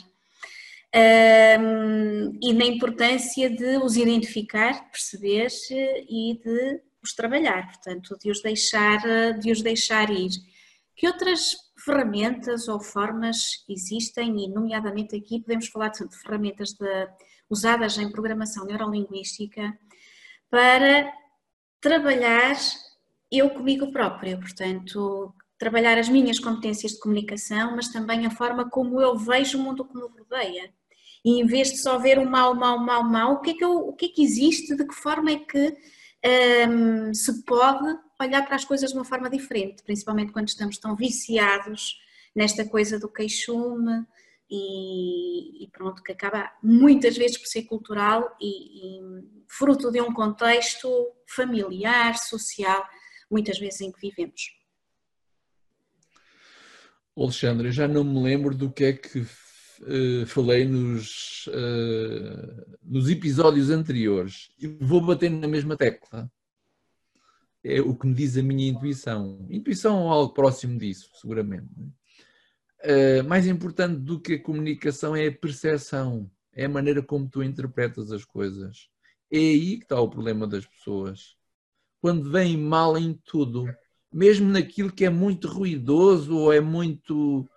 Um, 0.95 2.38
e 2.43 2.52
na 2.52 2.67
importância 2.67 3.49
de 3.49 3.79
os 3.79 3.97
identificar, 3.97 4.91
perceber 4.91 5.49
e 5.71 6.38
de 6.45 6.83
os 7.02 7.14
trabalhar, 7.14 7.67
portanto, 7.67 8.17
de 8.19 8.31
os 8.31 8.43
deixar, 8.43 9.00
de 9.38 9.50
os 9.50 9.62
deixar 9.62 10.11
ir. 10.11 10.31
Que 10.95 11.07
outras 11.07 11.57
ferramentas 11.83 12.69
ou 12.69 12.79
formas 12.79 13.64
existem, 13.69 14.45
e 14.45 14.49
nomeadamente 14.49 15.17
aqui 15.17 15.41
podemos 15.41 15.69
falar 15.69 15.88
de 15.88 16.17
ferramentas 16.19 16.75
de, 16.75 17.09
usadas 17.49 17.99
em 17.99 18.11
programação 18.11 18.64
neurolinguística 18.64 19.76
para 20.50 21.12
trabalhar 21.81 22.55
eu 23.38 23.50
comigo 23.50 23.90
próprio, 23.90 24.38
portanto, 24.38 25.34
trabalhar 25.58 25.96
as 25.96 26.08
minhas 26.08 26.38
competências 26.38 26.92
de 26.92 27.00
comunicação, 27.00 27.76
mas 27.76 27.88
também 27.88 28.26
a 28.26 28.30
forma 28.30 28.68
como 28.68 29.00
eu 29.00 29.16
vejo 29.16 29.58
o 29.58 29.62
mundo 29.62 29.84
que 29.84 29.94
me 29.94 30.02
rodeia. 30.02 30.72
E 31.24 31.40
em 31.40 31.46
vez 31.46 31.70
de 31.70 31.78
só 31.78 31.98
ver 31.98 32.18
o 32.18 32.28
mal, 32.28 32.54
mal, 32.54 32.78
mal, 32.78 33.04
mal, 33.04 33.32
o 33.34 33.40
que 33.40 33.50
é 33.50 33.54
que, 33.54 33.64
eu, 33.64 33.76
o 33.76 33.92
que, 33.94 34.06
é 34.06 34.08
que 34.08 34.22
existe, 34.22 34.76
de 34.76 34.86
que 34.86 34.94
forma 34.94 35.30
é 35.30 35.38
que 35.38 35.76
um, 36.68 37.14
se 37.14 37.44
pode 37.44 37.96
olhar 38.20 38.44
para 38.44 38.56
as 38.56 38.64
coisas 38.64 38.90
de 38.90 38.96
uma 38.96 39.04
forma 39.04 39.30
diferente, 39.30 39.82
principalmente 39.82 40.32
quando 40.32 40.48
estamos 40.48 40.78
tão 40.78 40.96
viciados 40.96 41.96
nesta 42.34 42.64
coisa 42.64 42.98
do 42.98 43.08
queixume 43.08 44.04
e, 44.50 45.64
e 45.64 45.68
pronto, 45.70 46.02
que 46.02 46.12
acaba 46.12 46.50
muitas 46.62 47.16
vezes 47.16 47.38
por 47.38 47.46
ser 47.46 47.62
cultural 47.62 48.36
e, 48.40 48.98
e 48.98 49.00
fruto 49.48 49.90
de 49.90 50.00
um 50.00 50.12
contexto 50.12 50.88
familiar, 51.26 52.18
social, 52.18 52.84
muitas 53.32 53.58
vezes 53.58 53.80
em 53.80 53.90
que 53.90 54.00
vivemos. 54.00 54.54
Alexandre, 57.16 57.72
já 57.72 57.88
não 57.88 58.04
me 58.04 58.22
lembro 58.22 58.54
do 58.54 58.70
que 58.70 58.84
é 58.84 58.92
que 58.92 59.20
uh, 59.20 60.26
falei 60.26 60.66
nos, 60.66 61.46
uh, 61.48 62.78
nos 62.82 63.08
episódios 63.08 63.70
anteriores. 63.70 64.50
vou 64.80 65.00
bater 65.00 65.30
na 65.30 65.48
mesma 65.48 65.76
tecla. 65.76 66.30
É 67.64 67.80
o 67.80 67.94
que 67.94 68.06
me 68.06 68.14
diz 68.14 68.36
a 68.36 68.42
minha 68.42 68.68
intuição. 68.68 69.46
Intuição 69.48 70.02
ou 70.02 70.10
algo 70.10 70.34
próximo 70.34 70.78
disso, 70.78 71.10
seguramente. 71.20 71.68
Uh, 72.84 73.22
mais 73.28 73.46
importante 73.46 74.00
do 74.00 74.20
que 74.20 74.34
a 74.34 74.42
comunicação 74.42 75.14
é 75.14 75.28
a 75.28 75.32
percepção, 75.32 76.30
é 76.52 76.64
a 76.64 76.68
maneira 76.68 77.02
como 77.02 77.28
tu 77.28 77.42
interpretas 77.42 78.10
as 78.10 78.24
coisas. 78.24 78.88
É 79.30 79.38
aí 79.38 79.76
que 79.78 79.84
está 79.84 80.00
o 80.00 80.10
problema 80.10 80.46
das 80.46 80.66
pessoas. 80.66 81.36
Quando 82.02 82.30
vem 82.30 82.59
mal 82.59 82.99
em 82.99 83.14
tudo, 83.25 83.64
mesmo 84.12 84.50
naquilo 84.50 84.92
que 84.92 85.04
é 85.04 85.09
muito 85.09 85.47
ruidoso 85.47 86.37
ou 86.37 86.52
é 86.52 86.61
muito 86.61 87.49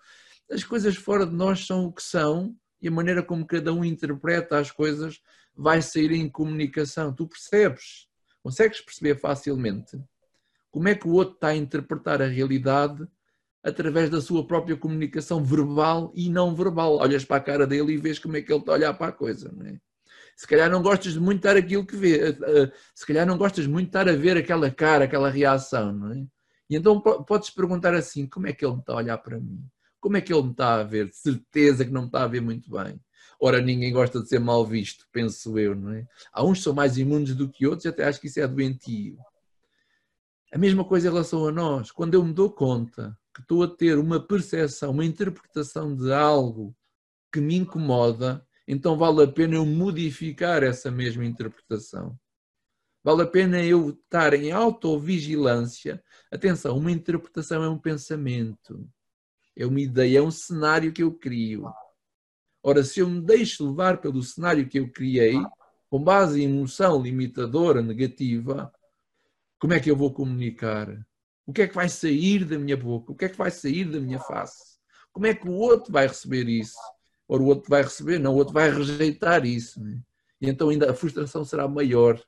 as 0.51 0.63
coisas 0.63 0.95
fora 0.95 1.25
de 1.25 1.33
nós 1.33 1.65
são 1.65 1.85
o 1.85 1.91
que 1.91 2.03
são 2.03 2.55
e 2.79 2.87
a 2.87 2.91
maneira 2.91 3.23
como 3.23 3.47
cada 3.47 3.73
um 3.73 3.83
interpreta 3.83 4.59
as 4.59 4.69
coisas 4.69 5.19
vai 5.55 5.81
sair 5.81 6.11
em 6.11 6.29
comunicação. 6.29 7.11
Tu 7.11 7.27
percebes, 7.27 8.07
consegues 8.43 8.81
perceber 8.81 9.19
facilmente 9.19 9.99
como 10.69 10.89
é 10.89 10.93
que 10.93 11.07
o 11.07 11.13
outro 11.13 11.33
está 11.33 11.47
a 11.47 11.55
interpretar 11.55 12.21
a 12.21 12.27
realidade 12.27 13.07
através 13.63 14.11
da 14.11 14.21
sua 14.21 14.45
própria 14.45 14.77
comunicação 14.77 15.43
verbal 15.43 16.11
e 16.13 16.29
não 16.29 16.53
verbal. 16.53 16.97
Olhas 16.97 17.25
para 17.25 17.37
a 17.37 17.43
cara 17.43 17.65
dele 17.65 17.93
e 17.93 17.97
vês 17.97 18.19
como 18.19 18.37
é 18.37 18.41
que 18.43 18.53
ele 18.53 18.59
está 18.59 18.73
a 18.73 18.75
olhar 18.75 18.93
para 18.93 19.07
a 19.07 19.11
coisa. 19.11 19.51
Não 19.51 19.65
é? 19.65 19.79
Se 20.35 20.45
calhar 20.47 20.69
não 20.69 20.81
gostas 20.81 21.13
de 21.13 21.19
muito 21.19 21.37
estar 21.37 21.55
aquilo 21.55 21.85
que 21.85 21.95
vê, 21.95 22.29
eh, 22.29 22.37
eh, 22.41 22.71
se 22.93 23.05
calhar 23.05 23.25
não 23.25 23.37
gostas 23.37 23.65
muito 23.65 23.85
de 23.85 23.89
estar 23.89 24.09
a 24.09 24.15
ver 24.15 24.35
aquela 24.37 24.69
cara, 24.69 25.05
aquela 25.05 25.29
reação, 25.29 25.93
não 25.93 26.11
é? 26.11 26.25
E 26.69 26.75
então 26.75 26.99
podes 26.99 27.49
perguntar 27.49 27.93
assim: 27.93 28.27
como 28.27 28.47
é 28.47 28.53
que 28.53 28.65
ele 28.65 28.75
está 28.77 28.93
a 28.93 28.97
olhar 28.97 29.17
para 29.19 29.39
mim? 29.39 29.63
Como 29.99 30.17
é 30.17 30.21
que 30.21 30.33
ele 30.33 30.43
me 30.43 30.51
está 30.51 30.75
a 30.75 30.83
ver? 30.83 31.07
De 31.07 31.15
certeza 31.15 31.85
que 31.85 31.91
não 31.91 32.01
me 32.01 32.07
está 32.07 32.23
a 32.23 32.27
ver 32.27 32.41
muito 32.41 32.69
bem. 32.69 32.99
Ora, 33.39 33.61
ninguém 33.61 33.91
gosta 33.91 34.21
de 34.21 34.27
ser 34.27 34.39
mal 34.39 34.65
visto, 34.65 35.05
penso 35.11 35.57
eu, 35.57 35.75
não 35.75 35.91
é? 35.93 36.07
Há 36.31 36.43
uns 36.43 36.59
que 36.59 36.63
são 36.63 36.73
mais 36.73 36.97
imunes 36.97 37.35
do 37.35 37.49
que 37.49 37.65
outros, 37.65 37.85
e 37.85 37.89
até 37.89 38.05
acho 38.05 38.19
que 38.19 38.27
isso 38.27 38.39
é 38.39 38.47
doentio. 38.47 39.17
A 40.53 40.57
mesma 40.57 40.85
coisa 40.85 41.07
em 41.07 41.11
relação 41.11 41.47
a 41.47 41.51
nós. 41.51 41.91
Quando 41.91 42.13
eu 42.13 42.23
me 42.23 42.33
dou 42.33 42.49
conta 42.49 43.17
que 43.33 43.41
estou 43.41 43.63
a 43.63 43.67
ter 43.67 43.97
uma 43.97 44.19
percepção, 44.19 44.91
uma 44.91 45.03
interpretação 45.03 45.93
de 45.95 46.13
algo 46.13 46.73
que 47.31 47.41
me 47.41 47.55
incomoda, 47.55 48.44
então 48.67 48.97
vale 48.97 49.23
a 49.23 49.27
pena 49.27 49.55
eu 49.55 49.65
modificar 49.65 50.63
essa 50.63 50.89
mesma 50.89 51.25
interpretação. 51.25 52.17
Vale 53.03 53.21
a 53.21 53.27
pena 53.27 53.63
eu 53.63 53.91
estar 53.91 54.33
em 54.33 54.51
autovigilância. 54.51 56.03
Atenção, 56.31 56.77
uma 56.77 56.91
interpretação 56.91 57.63
é 57.63 57.69
um 57.69 57.77
pensamento. 57.77 58.89
É 59.55 59.65
uma 59.65 59.79
ideia, 59.79 60.17
é 60.17 60.21
um 60.21 60.31
cenário 60.31 60.91
que 60.91 61.03
eu 61.03 61.13
crio. 61.13 61.71
Ora, 62.63 62.83
se 62.83 62.99
eu 62.99 63.07
me 63.07 63.21
deixo 63.21 63.69
levar 63.69 64.01
pelo 64.01 64.23
cenário 64.23 64.67
que 64.67 64.79
eu 64.79 64.91
criei, 64.91 65.35
com 65.87 66.03
base 66.03 66.41
em 66.41 66.45
emoção 66.45 66.99
limitadora, 66.99 67.81
negativa, 67.81 68.73
como 69.59 69.73
é 69.73 69.79
que 69.79 69.89
eu 69.89 69.95
vou 69.95 70.11
comunicar? 70.11 70.89
O 71.45 71.53
que 71.53 71.61
é 71.61 71.67
que 71.67 71.75
vai 71.75 71.87
sair 71.87 72.43
da 72.43 72.57
minha 72.57 72.75
boca? 72.75 73.11
O 73.11 73.15
que 73.15 73.25
é 73.25 73.29
que 73.29 73.37
vai 73.37 73.51
sair 73.51 73.85
da 73.85 73.99
minha 73.99 74.19
face? 74.19 74.79
Como 75.13 75.27
é 75.27 75.35
que 75.35 75.47
o 75.47 75.53
outro 75.53 75.93
vai 75.93 76.07
receber 76.07 76.49
isso? 76.49 76.75
Ora, 77.27 77.41
o 77.41 77.47
outro 77.47 77.69
vai 77.69 77.81
receber, 77.81 78.19
não, 78.19 78.33
o 78.33 78.37
outro 78.37 78.53
vai 78.53 78.69
rejeitar 78.69 79.45
isso. 79.45 79.83
Né? 79.83 79.99
E 80.41 80.49
então 80.49 80.69
ainda 80.69 80.89
a 80.91 80.93
frustração 80.93 81.43
será 81.43 81.67
maior. 81.67 82.21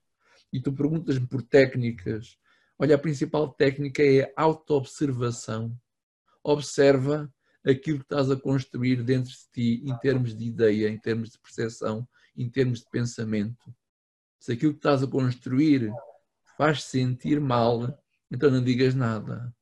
E 0.51 0.59
tu 0.61 0.73
perguntas-me 0.73 1.27
por 1.27 1.41
técnicas. 1.41 2.37
Olha, 2.79 2.95
a 2.95 2.99
principal 2.99 3.49
técnica 3.53 4.03
é 4.03 4.33
a 4.35 4.43
autoobservação 4.43 5.77
observa 6.51 7.31
aquilo 7.65 7.99
que 7.99 8.05
estás 8.05 8.31
a 8.31 8.39
construir 8.39 9.03
dentro 9.03 9.29
de 9.29 9.49
ti 9.51 9.83
em 9.85 9.95
termos 9.97 10.35
de 10.35 10.45
ideia, 10.45 10.87
em 10.87 10.97
termos 10.97 11.31
de 11.31 11.39
percepção, 11.39 12.07
em 12.35 12.49
termos 12.49 12.79
de 12.79 12.89
pensamento. 12.89 13.75
Se 14.39 14.53
aquilo 14.53 14.71
que 14.71 14.79
estás 14.79 15.03
a 15.03 15.07
construir 15.07 15.91
faz 16.57 16.83
sentir 16.83 17.41
mal, 17.41 18.01
então 18.31 18.49
não 18.49 18.63
digas 18.63 18.95
nada. 18.95 19.53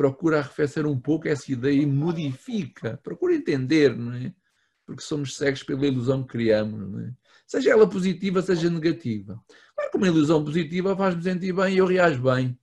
Procura 0.00 0.38
arrefecer 0.38 0.86
um 0.86 0.98
pouco 0.98 1.28
essa 1.28 1.52
ideia 1.52 1.82
e 1.82 1.86
modifica. 1.86 2.98
Procura 3.02 3.34
entender, 3.34 3.94
não 3.94 4.14
é? 4.14 4.32
Porque 4.86 5.02
somos 5.02 5.36
cegos 5.36 5.62
pela 5.62 5.86
ilusão 5.86 6.22
que 6.22 6.30
criamos, 6.30 6.88
não 6.90 7.00
é? 7.00 7.12
Seja 7.46 7.70
ela 7.72 7.86
positiva, 7.86 8.40
seja 8.40 8.70
negativa. 8.70 9.38
Claro 9.74 9.90
que 9.90 9.96
uma 9.96 10.06
ilusão 10.06 10.42
positiva 10.42 10.96
faz-me 10.96 11.22
sentir 11.22 11.52
bem 11.52 11.74
e 11.74 11.78
eu 11.78 11.86
reajo 11.86 12.22
bem 12.22 12.58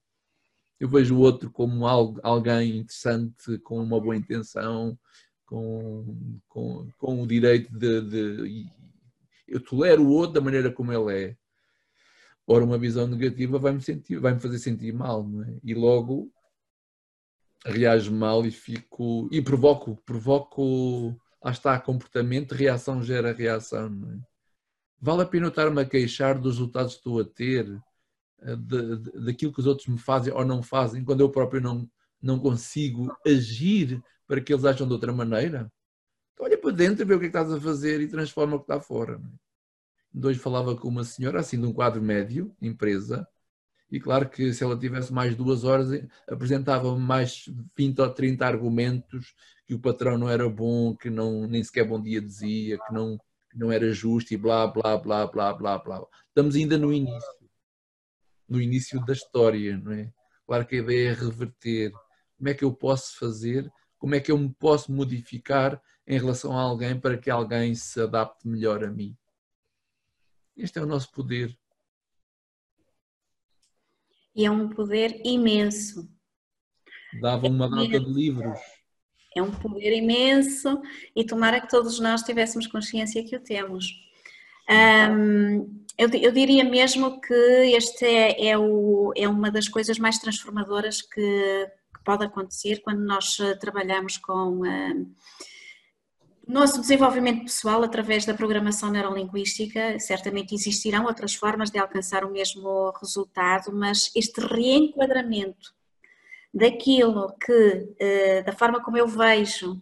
eu 0.79 0.87
vejo 0.87 1.15
o 1.15 1.19
outro 1.19 1.49
como 1.49 1.87
alguém 1.87 2.77
interessante, 2.77 3.57
com 3.59 3.81
uma 3.81 3.99
boa 3.99 4.15
intenção, 4.15 4.97
com, 5.45 6.39
com, 6.47 6.87
com 6.97 7.21
o 7.23 7.27
direito 7.27 7.71
de, 7.71 8.01
de, 8.01 8.69
Eu 9.47 9.59
tolero 9.59 10.03
o 10.03 10.09
outro 10.09 10.33
da 10.33 10.41
maneira 10.41 10.71
como 10.71 10.93
ele 10.93 11.29
é. 11.29 11.37
Ora, 12.45 12.63
uma 12.63 12.77
visão 12.77 13.07
negativa 13.07 13.57
vai-me 13.57 13.81
sentir, 13.81 14.19
vai-me 14.19 14.39
fazer 14.39 14.59
sentir 14.59 14.93
mal, 14.93 15.27
não 15.27 15.43
é? 15.43 15.57
E 15.63 15.73
logo 15.73 16.31
reajo 17.65 18.11
mal 18.13 18.45
e 18.45 18.51
fico. 18.51 19.29
e 19.31 19.41
provoco, 19.41 19.97
provoco. 20.05 21.15
Lá 21.43 21.51
está, 21.51 21.79
comportamento, 21.79 22.53
reação 22.53 23.01
gera 23.03 23.31
reação, 23.31 23.89
não 23.89 24.11
é? 24.13 24.19
Vale 24.99 25.21
a 25.21 25.25
pena 25.25 25.47
estar-me 25.47 25.79
a 25.79 25.85
queixar 25.85 26.39
dos 26.39 26.55
resultados 26.55 26.93
que 26.93 26.99
estou 26.99 27.19
a 27.19 27.23
ter, 27.23 27.65
de, 28.41 28.97
de, 28.97 29.25
daquilo 29.25 29.53
que 29.53 29.59
os 29.59 29.67
outros 29.67 29.87
me 29.87 29.97
fazem 29.97 30.33
ou 30.33 30.43
não 30.43 30.63
fazem, 30.63 31.03
quando 31.03 31.21
eu 31.21 31.29
próprio 31.29 31.61
não, 31.61 31.89
não 32.21 32.39
consigo 32.39 33.15
agir 33.25 34.01
para 34.27 34.41
que 34.41 34.51
eles 34.51 34.65
acham 34.65 34.87
de 34.87 34.93
outra 34.93 35.13
maneira. 35.13 35.71
Então 36.33 36.45
olha 36.45 36.57
para 36.57 36.71
dentro, 36.71 37.05
vê 37.05 37.13
o 37.13 37.19
que 37.19 37.25
é 37.25 37.29
que 37.29 37.37
estás 37.37 37.51
a 37.51 37.61
fazer 37.61 38.01
e 38.01 38.07
transforma 38.07 38.55
o 38.55 38.59
que 38.59 38.65
está 38.65 38.79
fora. 38.79 39.21
É? 40.15 40.25
Hoje 40.25 40.39
falava 40.39 40.75
com 40.75 40.87
uma 40.87 41.03
senhora, 41.03 41.39
assim, 41.39 41.59
de 41.59 41.65
um 41.65 41.73
quadro 41.73 42.01
médio, 42.01 42.55
empresa, 42.61 43.27
E 43.89 43.99
claro 43.99 44.29
que 44.29 44.53
se 44.53 44.63
ela 44.63 44.77
tivesse 44.77 45.13
mais 45.13 45.35
duas 45.35 45.63
horas, 45.63 45.87
apresentava 46.27 46.97
mais 46.97 47.45
20 47.75 47.99
ou 48.01 48.09
30 48.09 48.45
argumentos 48.45 49.33
que 49.65 49.73
o 49.73 49.79
patrão 49.79 50.17
não 50.17 50.29
era 50.29 50.49
bom, 50.49 50.95
que 50.95 51.09
não, 51.09 51.47
nem 51.47 51.63
sequer 51.63 51.85
bom 51.85 52.01
dia 52.01 52.21
dizia, 52.21 52.77
que 52.77 52.93
não, 52.93 53.17
que 53.49 53.57
não 53.57 53.71
era 53.71 53.91
justo 53.91 54.33
e 54.33 54.37
blá, 54.37 54.67
blá, 54.67 54.97
blá, 54.97 55.27
blá, 55.27 55.53
blá, 55.53 55.77
blá. 55.77 56.05
Estamos 56.27 56.55
ainda 56.55 56.77
no 56.77 56.91
início. 56.91 57.37
No 58.47 58.61
início 58.61 59.03
da 59.05 59.13
história, 59.13 59.77
não 59.77 59.91
é? 59.91 60.11
Claro 60.45 60.65
que 60.65 60.77
a 60.77 60.79
ideia 60.79 61.09
é 61.09 61.13
reverter. 61.13 61.91
Como 62.37 62.49
é 62.49 62.53
que 62.53 62.63
eu 62.63 62.73
posso 62.73 63.17
fazer? 63.17 63.69
Como 63.97 64.15
é 64.15 64.19
que 64.19 64.31
eu 64.31 64.37
me 64.37 64.53
posso 64.53 64.91
modificar 64.91 65.81
em 66.05 66.17
relação 66.17 66.57
a 66.57 66.61
alguém 66.61 66.97
para 66.97 67.17
que 67.17 67.29
alguém 67.29 67.75
se 67.75 67.99
adapte 67.99 68.47
melhor 68.47 68.83
a 68.83 68.91
mim? 68.91 69.17
Este 70.55 70.79
é 70.79 70.81
o 70.81 70.85
nosso 70.85 71.11
poder 71.11 71.57
e 74.37 74.45
é 74.45 74.51
um 74.51 74.69
poder 74.69 75.19
imenso. 75.25 76.07
Dava 77.19 77.47
uma 77.47 77.67
data 77.67 77.99
de 77.99 78.13
livros. 78.13 78.59
É 79.35 79.41
um 79.41 79.51
poder 79.51 79.97
imenso 79.97 80.79
e 81.15 81.25
tomara 81.25 81.59
que 81.59 81.69
todos 81.69 81.99
nós 81.99 82.21
tivéssemos 82.21 82.67
consciência 82.67 83.23
que 83.23 83.35
o 83.35 83.39
temos. 83.39 83.85
Um, 84.69 85.83
eu, 85.97 86.09
eu, 86.09 86.31
diria 86.31 86.63
mesmo 86.63 87.19
que 87.19 87.33
este 87.33 88.05
é, 88.05 88.49
é, 88.49 88.57
o, 88.57 89.11
é, 89.15 89.27
uma 89.27 89.49
das 89.49 89.67
coisas 89.67 89.97
mais 89.97 90.19
transformadoras 90.19 91.01
que, 91.01 91.21
que 91.95 92.03
pode 92.03 92.25
acontecer 92.25 92.81
quando 92.83 92.99
nós 92.99 93.39
eh, 93.39 93.55
trabalhamos 93.55 94.17
com. 94.17 94.61
Nosso 96.47 96.79
desenvolvimento 96.79 97.43
pessoal 97.43 97.83
através 97.83 98.25
da 98.25 98.33
programação 98.33 98.89
neurolinguística, 98.89 99.99
certamente 99.99 100.55
existirão 100.55 101.05
outras 101.05 101.35
formas 101.35 101.69
de 101.69 101.77
alcançar 101.77 102.23
o 102.23 102.31
mesmo 102.31 102.91
resultado, 103.01 103.71
mas 103.73 104.09
este 104.15 104.39
reenquadramento 104.39 105.75
daquilo 106.53 107.35
que, 107.37 107.95
eh, 107.99 108.43
da 108.43 108.53
forma 108.53 108.81
como 108.81 108.97
eu 108.97 109.07
vejo, 109.07 109.81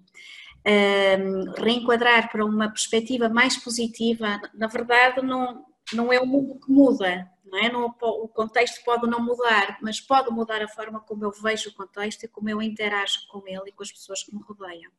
eh, 0.63 1.17
reenquadrar 1.57 2.31
para 2.31 2.43
uma 2.43 2.67
perspectiva 2.69 3.29
mais 3.29 3.55
positiva, 3.57 4.41
na 4.53 4.67
verdade 4.67 5.21
não, 5.21 5.65
não 5.93 6.11
é 6.11 6.19
o 6.19 6.25
mundo 6.25 6.59
que 6.59 6.71
muda, 6.71 7.29
não 7.45 7.59
é? 7.59 7.71
O 8.01 8.27
contexto 8.27 8.83
pode 8.83 9.07
não 9.07 9.19
mudar, 9.23 9.77
mas 9.81 10.01
pode 10.01 10.31
mudar 10.31 10.61
a 10.63 10.67
forma 10.67 10.99
como 10.99 11.23
eu 11.23 11.31
vejo 11.31 11.69
o 11.69 11.73
contexto 11.73 12.23
e 12.23 12.27
como 12.27 12.49
eu 12.49 12.61
interajo 12.61 13.27
com 13.29 13.47
ele 13.47 13.69
e 13.69 13.71
com 13.71 13.83
as 13.83 13.91
pessoas 13.91 14.23
que 14.23 14.35
me 14.35 14.41
rodeiam. 14.41 14.91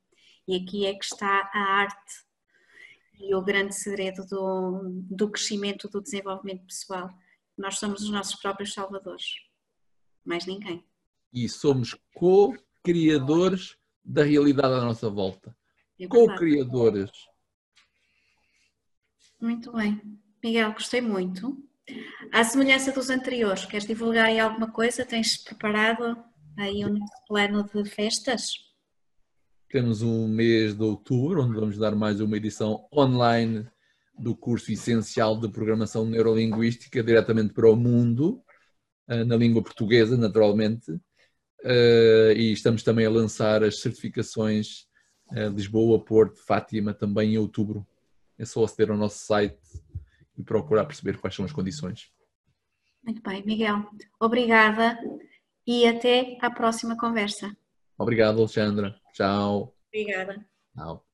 E 0.49 0.57
aqui 0.57 0.87
é 0.87 0.95
que 0.95 1.05
está 1.05 1.50
a 1.53 1.59
arte 1.59 2.26
e 3.19 3.35
o 3.35 3.43
grande 3.43 3.75
segredo 3.75 4.26
do, 4.26 4.81
do 5.11 5.31
crescimento, 5.31 5.88
do 5.88 6.00
desenvolvimento 6.00 6.67
pessoal. 6.67 7.11
Nós 7.57 7.79
somos 7.79 8.03
os 8.03 8.11
nossos 8.11 8.37
próprios 8.37 8.73
salvadores, 8.73 9.25
mais 10.25 10.47
ninguém. 10.47 10.85
E 11.33 11.49
somos 11.49 11.97
co-criadores 12.15 13.76
da 14.05 14.23
realidade 14.23 14.75
à 14.75 14.85
nossa 14.85 15.11
volta. 15.11 15.57
É 15.99 16.07
co-criadores. 16.07 17.11
Muito 19.41 19.73
bem. 19.73 20.00
Miguel, 20.43 20.73
gostei 20.73 21.00
muito. 21.00 21.57
À 22.33 22.45
semelhança 22.45 22.93
dos 22.93 23.11
anteriores, 23.11 23.65
queres 23.65 23.87
divulgar 23.87 24.26
aí 24.26 24.38
alguma 24.38 24.71
coisa? 24.71 25.05
Tens 25.05 25.38
preparado 25.38 26.23
aí 26.59 26.85
um 26.85 26.99
plano 27.26 27.65
de 27.65 27.85
festas? 27.88 28.66
Temos 29.69 30.01
um 30.01 30.29
mês 30.29 30.75
de 30.75 30.83
outubro, 30.83 31.43
onde 31.43 31.59
vamos 31.59 31.77
dar 31.77 31.95
mais 31.95 32.21
uma 32.21 32.37
edição 32.37 32.87
online 32.93 33.67
do 34.17 34.35
curso 34.35 34.71
essencial 34.73 35.39
de 35.39 35.49
programação 35.49 36.07
neurolinguística 36.07 37.03
diretamente 37.03 37.53
para 37.53 37.69
o 37.69 37.75
mundo, 37.75 38.43
eh, 39.09 39.25
na 39.25 39.37
língua 39.37 39.63
portuguesa, 39.63 40.17
naturalmente. 40.17 40.97
Eh, 41.65 42.35
e 42.37 42.53
estamos 42.53 42.85
também 42.85 43.07
a 43.07 43.11
lançar 43.11 43.65
as 43.65 43.81
certificações 43.81 44.87
eh, 45.33 45.49
Lisboa, 45.49 46.03
Porto, 46.03 46.39
Fátima, 46.47 46.95
também 46.95 47.35
em 47.35 47.39
outubro. 47.39 47.85
É 48.39 48.45
só 48.45 48.65
aceder 48.65 48.93
ao 48.93 48.97
nosso 48.97 49.19
site 49.19 49.59
e 50.39 50.43
procurar 50.45 50.85
perceber 50.85 51.19
quais 51.19 51.35
são 51.35 51.45
as 51.45 51.52
condições. 51.52 52.13
Muito 53.02 53.21
bem, 53.21 53.45
Miguel. 53.45 53.85
Obrigada 54.21 54.97
e 55.67 55.87
até 55.87 56.39
à 56.41 56.50
próxima 56.50 56.97
conversa. 56.97 57.57
Obrigado, 57.99 58.39
Alexandra. 58.39 58.95
Tchau. 59.17 59.75
Obrigada. 59.93 60.47
Tchau. 60.75 61.05